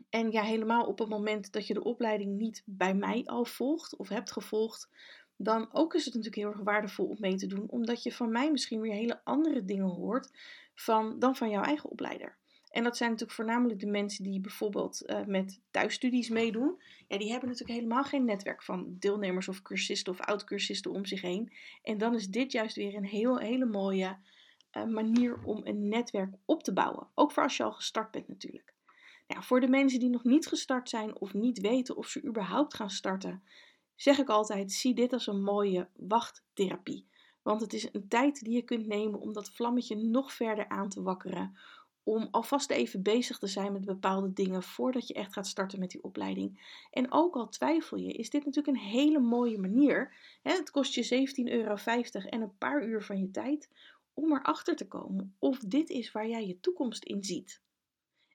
en 0.09 0.31
ja, 0.31 0.41
helemaal 0.41 0.85
op 0.85 0.99
het 0.99 1.09
moment 1.09 1.51
dat 1.51 1.67
je 1.67 1.73
de 1.73 1.83
opleiding 1.83 2.37
niet 2.37 2.63
bij 2.65 2.93
mij 2.93 3.25
al 3.25 3.45
volgt 3.45 3.95
of 3.95 4.09
hebt 4.09 4.31
gevolgd, 4.31 4.89
dan 5.37 5.69
ook 5.71 5.93
is 5.93 6.05
het 6.05 6.13
natuurlijk 6.13 6.41
heel 6.41 6.51
erg 6.51 6.63
waardevol 6.63 7.05
om 7.05 7.17
mee 7.19 7.35
te 7.35 7.47
doen, 7.47 7.69
omdat 7.69 8.03
je 8.03 8.11
van 8.11 8.31
mij 8.31 8.51
misschien 8.51 8.81
weer 8.81 8.93
hele 8.93 9.21
andere 9.23 9.65
dingen 9.65 9.89
hoort 9.89 10.31
van, 10.75 11.19
dan 11.19 11.35
van 11.35 11.49
jouw 11.49 11.63
eigen 11.63 11.89
opleider. 11.89 12.37
En 12.69 12.83
dat 12.83 12.97
zijn 12.97 13.09
natuurlijk 13.09 13.37
voornamelijk 13.37 13.79
de 13.79 13.87
mensen 13.87 14.23
die 14.23 14.41
bijvoorbeeld 14.41 15.03
uh, 15.05 15.25
met 15.25 15.61
thuisstudies 15.71 16.29
meedoen. 16.29 16.81
Ja, 17.07 17.17
die 17.17 17.31
hebben 17.31 17.49
natuurlijk 17.49 17.79
helemaal 17.79 18.03
geen 18.03 18.25
netwerk 18.25 18.63
van 18.63 18.95
deelnemers 18.99 19.47
of 19.47 19.61
cursisten 19.61 20.13
of 20.13 20.19
oud-cursisten 20.19 20.91
om 20.91 21.05
zich 21.05 21.21
heen. 21.21 21.53
En 21.83 21.97
dan 21.97 22.15
is 22.15 22.27
dit 22.27 22.51
juist 22.51 22.75
weer 22.75 22.95
een 22.95 23.05
heel, 23.05 23.37
hele 23.37 23.65
mooie 23.65 24.17
uh, 24.77 24.85
manier 24.85 25.43
om 25.43 25.61
een 25.63 25.87
netwerk 25.87 26.33
op 26.45 26.63
te 26.63 26.73
bouwen. 26.73 27.07
Ook 27.13 27.31
voor 27.31 27.43
als 27.43 27.57
je 27.57 27.63
al 27.63 27.71
gestart 27.71 28.11
bent 28.11 28.27
natuurlijk. 28.27 28.73
Nou, 29.27 29.43
voor 29.43 29.59
de 29.59 29.67
mensen 29.67 29.99
die 29.99 30.09
nog 30.09 30.23
niet 30.23 30.47
gestart 30.47 30.89
zijn 30.89 31.19
of 31.19 31.33
niet 31.33 31.59
weten 31.59 31.97
of 31.97 32.07
ze 32.07 32.23
überhaupt 32.23 32.73
gaan 32.73 32.89
starten, 32.89 33.43
zeg 33.97 34.17
ik 34.17 34.29
altijd: 34.29 34.71
zie 34.71 34.93
dit 34.93 35.13
als 35.13 35.27
een 35.27 35.43
mooie 35.43 35.89
wachttherapie. 35.95 37.07
Want 37.41 37.61
het 37.61 37.73
is 37.73 37.93
een 37.93 38.07
tijd 38.07 38.43
die 38.43 38.53
je 38.53 38.61
kunt 38.61 38.87
nemen 38.87 39.19
om 39.19 39.33
dat 39.33 39.49
vlammetje 39.49 39.95
nog 39.95 40.33
verder 40.33 40.69
aan 40.69 40.89
te 40.89 41.01
wakkeren. 41.01 41.57
Om 42.03 42.27
alvast 42.31 42.71
even 42.71 43.03
bezig 43.03 43.37
te 43.37 43.47
zijn 43.47 43.73
met 43.73 43.85
bepaalde 43.85 44.33
dingen 44.33 44.63
voordat 44.63 45.07
je 45.07 45.13
echt 45.13 45.33
gaat 45.33 45.47
starten 45.47 45.79
met 45.79 45.91
die 45.91 46.03
opleiding. 46.03 46.75
En 46.91 47.11
ook 47.11 47.35
al 47.35 47.49
twijfel 47.49 47.97
je, 47.97 48.11
is 48.11 48.29
dit 48.29 48.45
natuurlijk 48.45 48.77
een 48.77 48.83
hele 48.83 49.19
mooie 49.19 49.57
manier. 49.57 50.13
Het 50.43 50.71
kost 50.71 50.93
je 50.93 51.27
17,50 51.45 51.51
euro 51.51 51.75
en 52.29 52.41
een 52.41 52.57
paar 52.57 52.87
uur 52.87 53.03
van 53.03 53.19
je 53.19 53.31
tijd 53.31 53.69
om 54.13 54.33
erachter 54.33 54.75
te 54.75 54.87
komen 54.87 55.35
of 55.39 55.59
dit 55.59 55.89
is 55.89 56.11
waar 56.11 56.27
jij 56.27 56.47
je 56.47 56.59
toekomst 56.59 57.03
in 57.03 57.23
ziet. 57.23 57.61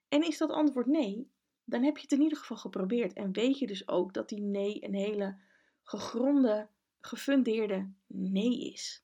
En 0.09 0.27
is 0.27 0.37
dat 0.37 0.49
antwoord 0.49 0.87
nee, 0.87 1.31
dan 1.63 1.83
heb 1.83 1.95
je 1.95 2.01
het 2.01 2.11
in 2.11 2.21
ieder 2.21 2.37
geval 2.37 2.57
geprobeerd. 2.57 3.13
En 3.13 3.31
weet 3.31 3.59
je 3.59 3.67
dus 3.67 3.87
ook 3.87 4.13
dat 4.13 4.29
die 4.29 4.41
nee 4.41 4.85
een 4.85 4.93
hele 4.93 5.37
gegronde, 5.83 6.69
gefundeerde 6.99 7.91
nee 8.07 8.71
is. 8.71 9.03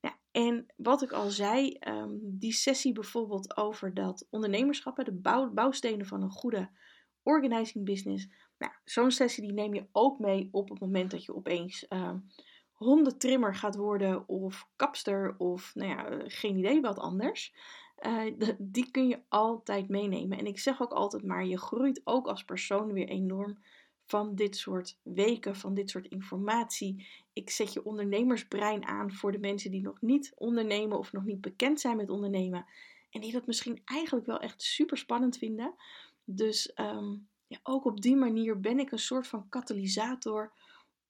Ja, 0.00 0.18
en 0.30 0.66
wat 0.76 1.02
ik 1.02 1.12
al 1.12 1.30
zei, 1.30 1.72
ehm, 1.72 2.10
die 2.20 2.52
sessie 2.52 2.92
bijvoorbeeld 2.92 3.56
over 3.56 3.94
dat 3.94 4.26
ondernemerschap, 4.30 5.04
de 5.04 5.12
bouw, 5.12 5.50
bouwstenen 5.50 6.06
van 6.06 6.22
een 6.22 6.30
goede 6.30 6.70
organizing 7.22 7.84
business. 7.84 8.28
Nou, 8.58 8.72
zo'n 8.84 9.10
sessie 9.10 9.42
die 9.42 9.52
neem 9.52 9.74
je 9.74 9.86
ook 9.92 10.18
mee 10.18 10.48
op 10.52 10.68
het 10.68 10.80
moment 10.80 11.10
dat 11.10 11.24
je 11.24 11.34
opeens 11.34 11.86
uh, 11.88 12.14
hondentrimmer 12.72 13.54
gaat 13.54 13.76
worden 13.76 14.28
of 14.28 14.68
kapster 14.76 15.34
of 15.38 15.74
nou 15.74 15.88
ja, 15.88 16.28
geen 16.28 16.56
idee 16.56 16.80
wat 16.80 16.98
anders. 16.98 17.54
Uh, 18.06 18.54
die 18.58 18.90
kun 18.90 19.08
je 19.08 19.20
altijd 19.28 19.88
meenemen. 19.88 20.38
En 20.38 20.46
ik 20.46 20.58
zeg 20.58 20.82
ook 20.82 20.92
altijd 20.92 21.24
maar, 21.24 21.46
je 21.46 21.58
groeit 21.58 22.00
ook 22.04 22.26
als 22.26 22.44
persoon 22.44 22.92
weer 22.92 23.08
enorm 23.08 23.58
van 24.14 24.34
dit 24.34 24.56
soort 24.56 24.98
weken, 25.02 25.56
van 25.56 25.74
dit 25.74 25.90
soort 25.90 26.06
informatie. 26.06 27.06
Ik 27.32 27.50
zet 27.50 27.72
je 27.72 27.84
ondernemersbrein 27.84 28.84
aan 28.84 29.12
voor 29.12 29.32
de 29.32 29.38
mensen 29.38 29.70
die 29.70 29.82
nog 29.82 30.00
niet 30.00 30.32
ondernemen 30.34 30.98
of 30.98 31.12
nog 31.12 31.24
niet 31.24 31.40
bekend 31.40 31.80
zijn 31.80 31.96
met 31.96 32.10
ondernemen. 32.10 32.66
En 33.10 33.20
die 33.20 33.32
dat 33.32 33.46
misschien 33.46 33.80
eigenlijk 33.84 34.26
wel 34.26 34.40
echt 34.40 34.62
super 34.62 34.98
spannend 34.98 35.38
vinden. 35.38 35.74
Dus 36.24 36.72
ehm, 36.72 37.16
ja, 37.46 37.58
ook 37.62 37.84
op 37.84 38.00
die 38.00 38.16
manier 38.16 38.60
ben 38.60 38.78
ik 38.78 38.92
een 38.92 38.98
soort 38.98 39.26
van 39.26 39.48
katalysator 39.48 40.52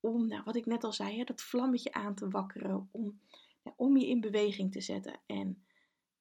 om, 0.00 0.26
nou, 0.26 0.42
wat 0.44 0.56
ik 0.56 0.66
net 0.66 0.84
al 0.84 0.92
zei, 0.92 1.18
hè, 1.18 1.24
dat 1.24 1.42
vlammetje 1.42 1.92
aan 1.92 2.14
te 2.14 2.28
wakkeren, 2.28 2.88
om, 2.90 3.20
ja, 3.62 3.74
om 3.76 3.96
je 3.96 4.08
in 4.08 4.20
beweging 4.20 4.72
te 4.72 4.80
zetten. 4.80 5.20
En 5.26 5.64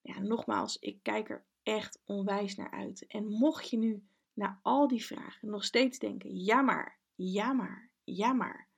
ja, 0.00 0.20
nogmaals, 0.20 0.78
ik 0.78 0.98
kijk 1.02 1.30
er 1.30 1.44
echt 1.62 2.02
onwijs 2.04 2.56
naar 2.56 2.70
uit. 2.70 3.06
En 3.06 3.26
mocht 3.26 3.70
je 3.70 3.78
nu 3.78 4.02
na 4.34 4.58
al 4.62 4.88
die 4.88 5.04
vragen 5.04 5.50
nog 5.50 5.64
steeds 5.64 5.98
denken: 5.98 6.36
ja 6.36 6.62
maar, 6.62 6.98
ja 7.14 7.52
maar, 7.52 7.90
ja 8.04 8.32
maar. 8.32 8.68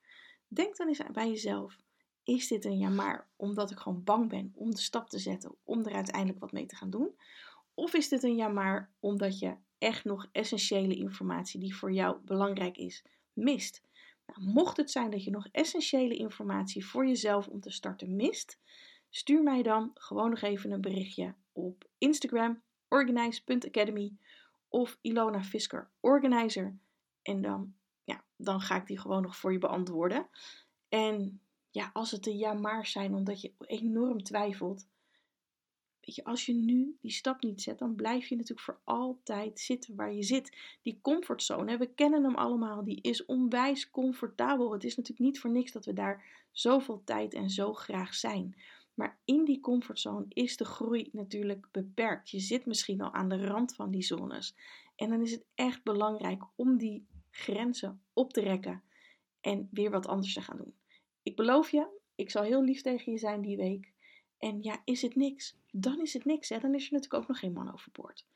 Denk 0.48 0.76
dan 0.76 0.88
eens 0.88 1.02
bij 1.12 1.28
jezelf: 1.28 1.78
is 2.24 2.48
dit 2.48 2.64
een 2.64 2.78
ja 2.78 2.88
maar 2.88 3.28
omdat 3.36 3.70
ik 3.70 3.78
gewoon 3.78 4.04
bang 4.04 4.28
ben 4.28 4.52
om 4.54 4.70
de 4.70 4.80
stap 4.80 5.08
te 5.08 5.18
zetten 5.18 5.54
om 5.64 5.84
er 5.84 5.94
uiteindelijk 5.94 6.40
wat 6.40 6.52
mee 6.52 6.66
te 6.66 6.76
gaan 6.76 6.90
doen? 6.90 7.16
Of 7.74 7.94
is 7.94 8.08
dit 8.08 8.22
een 8.22 8.36
ja 8.36 8.48
maar 8.48 8.90
omdat 9.00 9.38
je 9.38 9.56
echt 9.78 10.04
nog 10.04 10.28
essentiële 10.32 10.94
informatie 10.94 11.60
die 11.60 11.76
voor 11.76 11.92
jou 11.92 12.18
belangrijk 12.24 12.76
is 12.76 13.04
mist? 13.32 13.82
Nou, 14.26 14.52
mocht 14.52 14.76
het 14.76 14.90
zijn 14.90 15.10
dat 15.10 15.24
je 15.24 15.30
nog 15.30 15.48
essentiële 15.52 16.16
informatie 16.16 16.86
voor 16.86 17.06
jezelf 17.06 17.48
om 17.48 17.60
te 17.60 17.70
starten 17.70 18.16
mist, 18.16 18.58
stuur 19.10 19.42
mij 19.42 19.62
dan 19.62 19.90
gewoon 19.94 20.30
nog 20.30 20.40
even 20.40 20.70
een 20.70 20.80
berichtje 20.80 21.34
op 21.52 21.88
Instagram 21.98 22.62
organize.academy 22.88 24.12
of 24.76 24.98
Ilona 25.00 25.42
Fisker 25.42 25.90
Organizer. 26.00 26.78
En 27.22 27.42
dan, 27.42 27.74
ja, 28.04 28.24
dan 28.36 28.60
ga 28.60 28.76
ik 28.76 28.86
die 28.86 28.98
gewoon 28.98 29.22
nog 29.22 29.36
voor 29.36 29.52
je 29.52 29.58
beantwoorden. 29.58 30.26
En 30.88 31.40
ja, 31.70 31.90
als 31.92 32.10
het 32.10 32.26
een 32.26 32.36
ja 32.36 32.52
maar 32.52 32.86
zijn 32.86 33.14
omdat 33.14 33.40
je 33.40 33.52
enorm 33.58 34.22
twijfelt. 34.22 34.86
Weet 36.00 36.14
je, 36.14 36.24
als 36.24 36.46
je 36.46 36.54
nu 36.54 36.96
die 37.00 37.10
stap 37.10 37.42
niet 37.42 37.62
zet, 37.62 37.78
dan 37.78 37.94
blijf 37.94 38.26
je 38.26 38.36
natuurlijk 38.36 38.66
voor 38.66 38.80
altijd 38.84 39.60
zitten 39.60 39.96
waar 39.96 40.12
je 40.12 40.22
zit. 40.22 40.56
Die 40.82 40.98
comfortzone, 41.02 41.78
we 41.78 41.94
kennen 41.94 42.24
hem 42.24 42.34
allemaal, 42.34 42.84
die 42.84 43.00
is 43.00 43.24
onwijs 43.24 43.90
comfortabel. 43.90 44.72
Het 44.72 44.84
is 44.84 44.96
natuurlijk 44.96 45.26
niet 45.26 45.40
voor 45.40 45.50
niks 45.50 45.72
dat 45.72 45.84
we 45.84 45.92
daar 45.92 46.24
zoveel 46.52 47.02
tijd 47.04 47.34
en 47.34 47.50
zo 47.50 47.74
graag 47.74 48.14
zijn. 48.14 48.56
Maar 48.96 49.18
in 49.24 49.44
die 49.44 49.60
comfortzone 49.60 50.26
is 50.28 50.56
de 50.56 50.64
groei 50.64 51.08
natuurlijk 51.12 51.68
beperkt. 51.72 52.30
Je 52.30 52.40
zit 52.40 52.66
misschien 52.66 53.00
al 53.00 53.12
aan 53.12 53.28
de 53.28 53.46
rand 53.46 53.74
van 53.74 53.90
die 53.90 54.02
zones. 54.02 54.56
En 54.94 55.08
dan 55.08 55.20
is 55.20 55.30
het 55.30 55.44
echt 55.54 55.82
belangrijk 55.82 56.42
om 56.54 56.76
die 56.76 57.06
grenzen 57.30 58.02
op 58.12 58.32
te 58.32 58.40
rekken 58.40 58.82
en 59.40 59.68
weer 59.70 59.90
wat 59.90 60.06
anders 60.06 60.34
te 60.34 60.40
gaan 60.40 60.56
doen. 60.56 60.74
Ik 61.22 61.36
beloof 61.36 61.70
je, 61.70 61.88
ik 62.14 62.30
zal 62.30 62.42
heel 62.42 62.62
lief 62.62 62.82
tegen 62.82 63.12
je 63.12 63.18
zijn 63.18 63.40
die 63.40 63.56
week. 63.56 63.92
En 64.38 64.62
ja, 64.62 64.82
is 64.84 65.02
het 65.02 65.14
niks? 65.14 65.56
Dan 65.70 66.00
is 66.00 66.12
het 66.12 66.24
niks. 66.24 66.48
Hè? 66.48 66.58
Dan 66.58 66.74
is 66.74 66.86
er 66.86 66.92
natuurlijk 66.92 67.22
ook 67.22 67.28
nog 67.28 67.38
geen 67.38 67.52
man 67.52 67.72
overboord. 67.72 68.26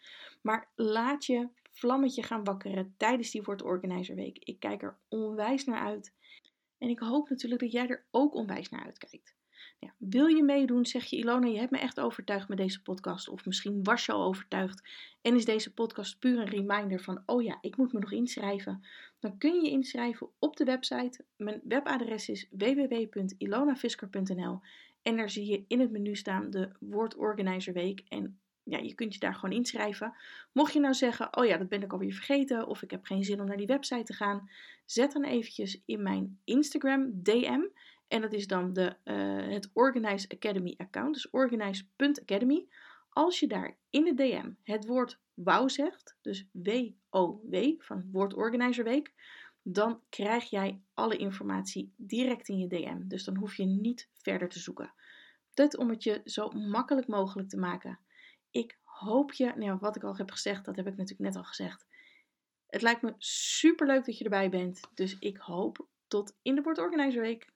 Maar 0.43 0.71
laat 0.75 1.25
je 1.25 1.49
vlammetje 1.71 2.23
gaan 2.23 2.45
wakkeren 2.45 2.95
tijdens 2.97 3.31
die 3.31 3.43
Word 3.43 3.63
Organizer 3.63 4.15
Week. 4.15 4.39
Ik 4.39 4.61
kijk 4.61 4.83
er 4.83 4.99
onwijs 5.09 5.65
naar 5.65 5.81
uit. 5.81 6.15
En 6.79 6.89
ik 6.89 6.99
hoop 6.99 7.29
natuurlijk 7.29 7.61
dat 7.61 7.73
jij 7.73 7.89
er 7.89 8.05
ook 8.11 8.35
onwijs 8.35 8.69
naar 8.69 8.85
uitkijkt. 8.85 9.39
Ja, 9.83 9.95
wil 9.99 10.27
je 10.27 10.43
meedoen? 10.43 10.87
Zeg 10.87 11.05
je 11.05 11.17
Ilona, 11.17 11.47
je 11.47 11.59
hebt 11.59 11.71
me 11.71 11.79
echt 11.79 12.01
overtuigd 12.01 12.49
met 12.49 12.59
deze 12.59 12.83
podcast. 12.83 13.29
Of 13.29 13.47
misschien 13.47 13.83
was 13.83 14.07
je 14.07 14.13
al 14.13 14.25
overtuigd 14.25 14.89
en 15.23 15.35
is 15.35 15.45
deze 15.45 15.75
podcast 15.75 16.19
puur 16.19 16.39
een 16.39 16.49
reminder 16.49 17.01
van, 17.01 17.23
oh 17.27 17.43
ja, 17.43 17.59
ik 17.61 17.77
moet 17.77 17.93
me 17.93 17.99
nog 17.99 18.13
inschrijven. 18.13 18.85
Dan 19.19 19.39
kun 19.39 19.63
je 19.63 19.71
inschrijven 19.71 20.29
op 20.39 20.57
de 20.57 20.65
website. 20.65 21.25
Mijn 21.37 21.61
webadres 21.65 22.29
is 22.29 22.49
www.ilonafisker.nl 22.51 24.61
en 25.03 25.17
daar 25.17 25.31
zie 25.31 25.47
je 25.47 25.65
in 25.69 25.81
het 25.81 25.91
menu 25.91 26.17
staan 26.17 26.51
de 26.51 26.73
Word 26.81 27.17
Organizer 27.17 27.73
Week. 27.73 28.05
En 28.09 28.39
ja, 28.63 28.79
je 28.79 28.95
kunt 28.95 29.15
je 29.15 29.21
daar 29.21 29.35
gewoon 29.35 29.57
inschrijven. 29.57 30.15
Mocht 30.53 30.73
je 30.73 30.81
nou 30.81 30.95
zeggen, 30.95 31.37
oh 31.37 31.47
ja, 31.47 31.57
dat 31.57 31.69
ben 31.69 31.83
ik 31.83 31.93
alweer 31.93 32.13
vergeten 32.13 32.67
of 32.67 32.83
ik 32.83 32.91
heb 32.91 33.05
geen 33.05 33.25
zin 33.25 33.41
om 33.41 33.47
naar 33.47 33.57
die 33.57 33.67
website 33.67 34.03
te 34.03 34.13
gaan, 34.13 34.51
zet 34.85 35.13
dan 35.13 35.25
eventjes 35.25 35.83
in 35.85 36.03
mijn 36.03 36.39
Instagram 36.45 37.23
DM 37.23 37.61
en 38.11 38.21
dat 38.21 38.33
is 38.33 38.47
dan 38.47 38.73
de, 38.73 38.97
uh, 39.05 39.53
het 39.53 39.71
Organize 39.73 40.29
Academy 40.29 40.75
account, 40.77 41.15
dus 41.15 41.31
organize.academy. 41.31 42.67
Als 43.09 43.41
je 43.41 43.47
daar 43.47 43.77
in 43.91 44.05
de 44.05 44.15
DM 44.15 44.51
het 44.63 44.87
woord 44.87 45.21
WOW 45.35 45.69
zegt, 45.69 46.17
dus 46.21 46.49
W-O-W 46.53 47.57
van 47.79 48.09
Woord 48.13 48.35
Organizer 48.35 48.85
Week, 48.85 49.15
dan 49.63 50.01
krijg 50.09 50.51
jij 50.51 50.83
alle 50.95 51.17
informatie 51.17 51.93
direct 51.97 52.49
in 52.49 52.59
je 52.59 52.67
DM. 52.67 53.09
Dus 53.09 53.25
dan 53.25 53.37
hoef 53.37 53.57
je 53.57 53.65
niet 53.65 54.09
verder 54.13 54.49
te 54.49 54.59
zoeken. 54.59 54.93
Dit 55.55 55.77
om 55.77 55.91
het 55.91 56.03
je 56.03 56.21
zo 56.25 56.49
makkelijk 56.49 57.07
mogelijk 57.07 57.49
te 57.49 57.59
maken. 57.59 57.99
Ik 58.51 58.79
hoop 58.83 59.33
je, 59.33 59.53
nou, 59.57 59.79
wat 59.79 59.97
ik 59.97 60.05
al 60.05 60.17
heb 60.17 60.31
gezegd, 60.31 60.65
dat 60.65 60.77
heb 60.77 60.87
ik 60.87 60.97
natuurlijk 60.97 61.29
net 61.29 61.37
al 61.37 61.49
gezegd. 61.49 61.87
Het 62.67 62.83
lijkt 62.83 63.03
me 63.03 63.15
super 63.19 63.87
leuk 63.87 64.05
dat 64.05 64.19
je 64.19 64.25
erbij 64.25 64.51
bent. 64.51 64.81
Dus 64.95 65.19
ik 65.19 65.37
hoop 65.37 65.87
tot 66.07 66.37
in 66.43 66.55
de 66.55 66.63
Word 66.63 66.79
Organizer 66.79 67.23
Week. 67.23 67.53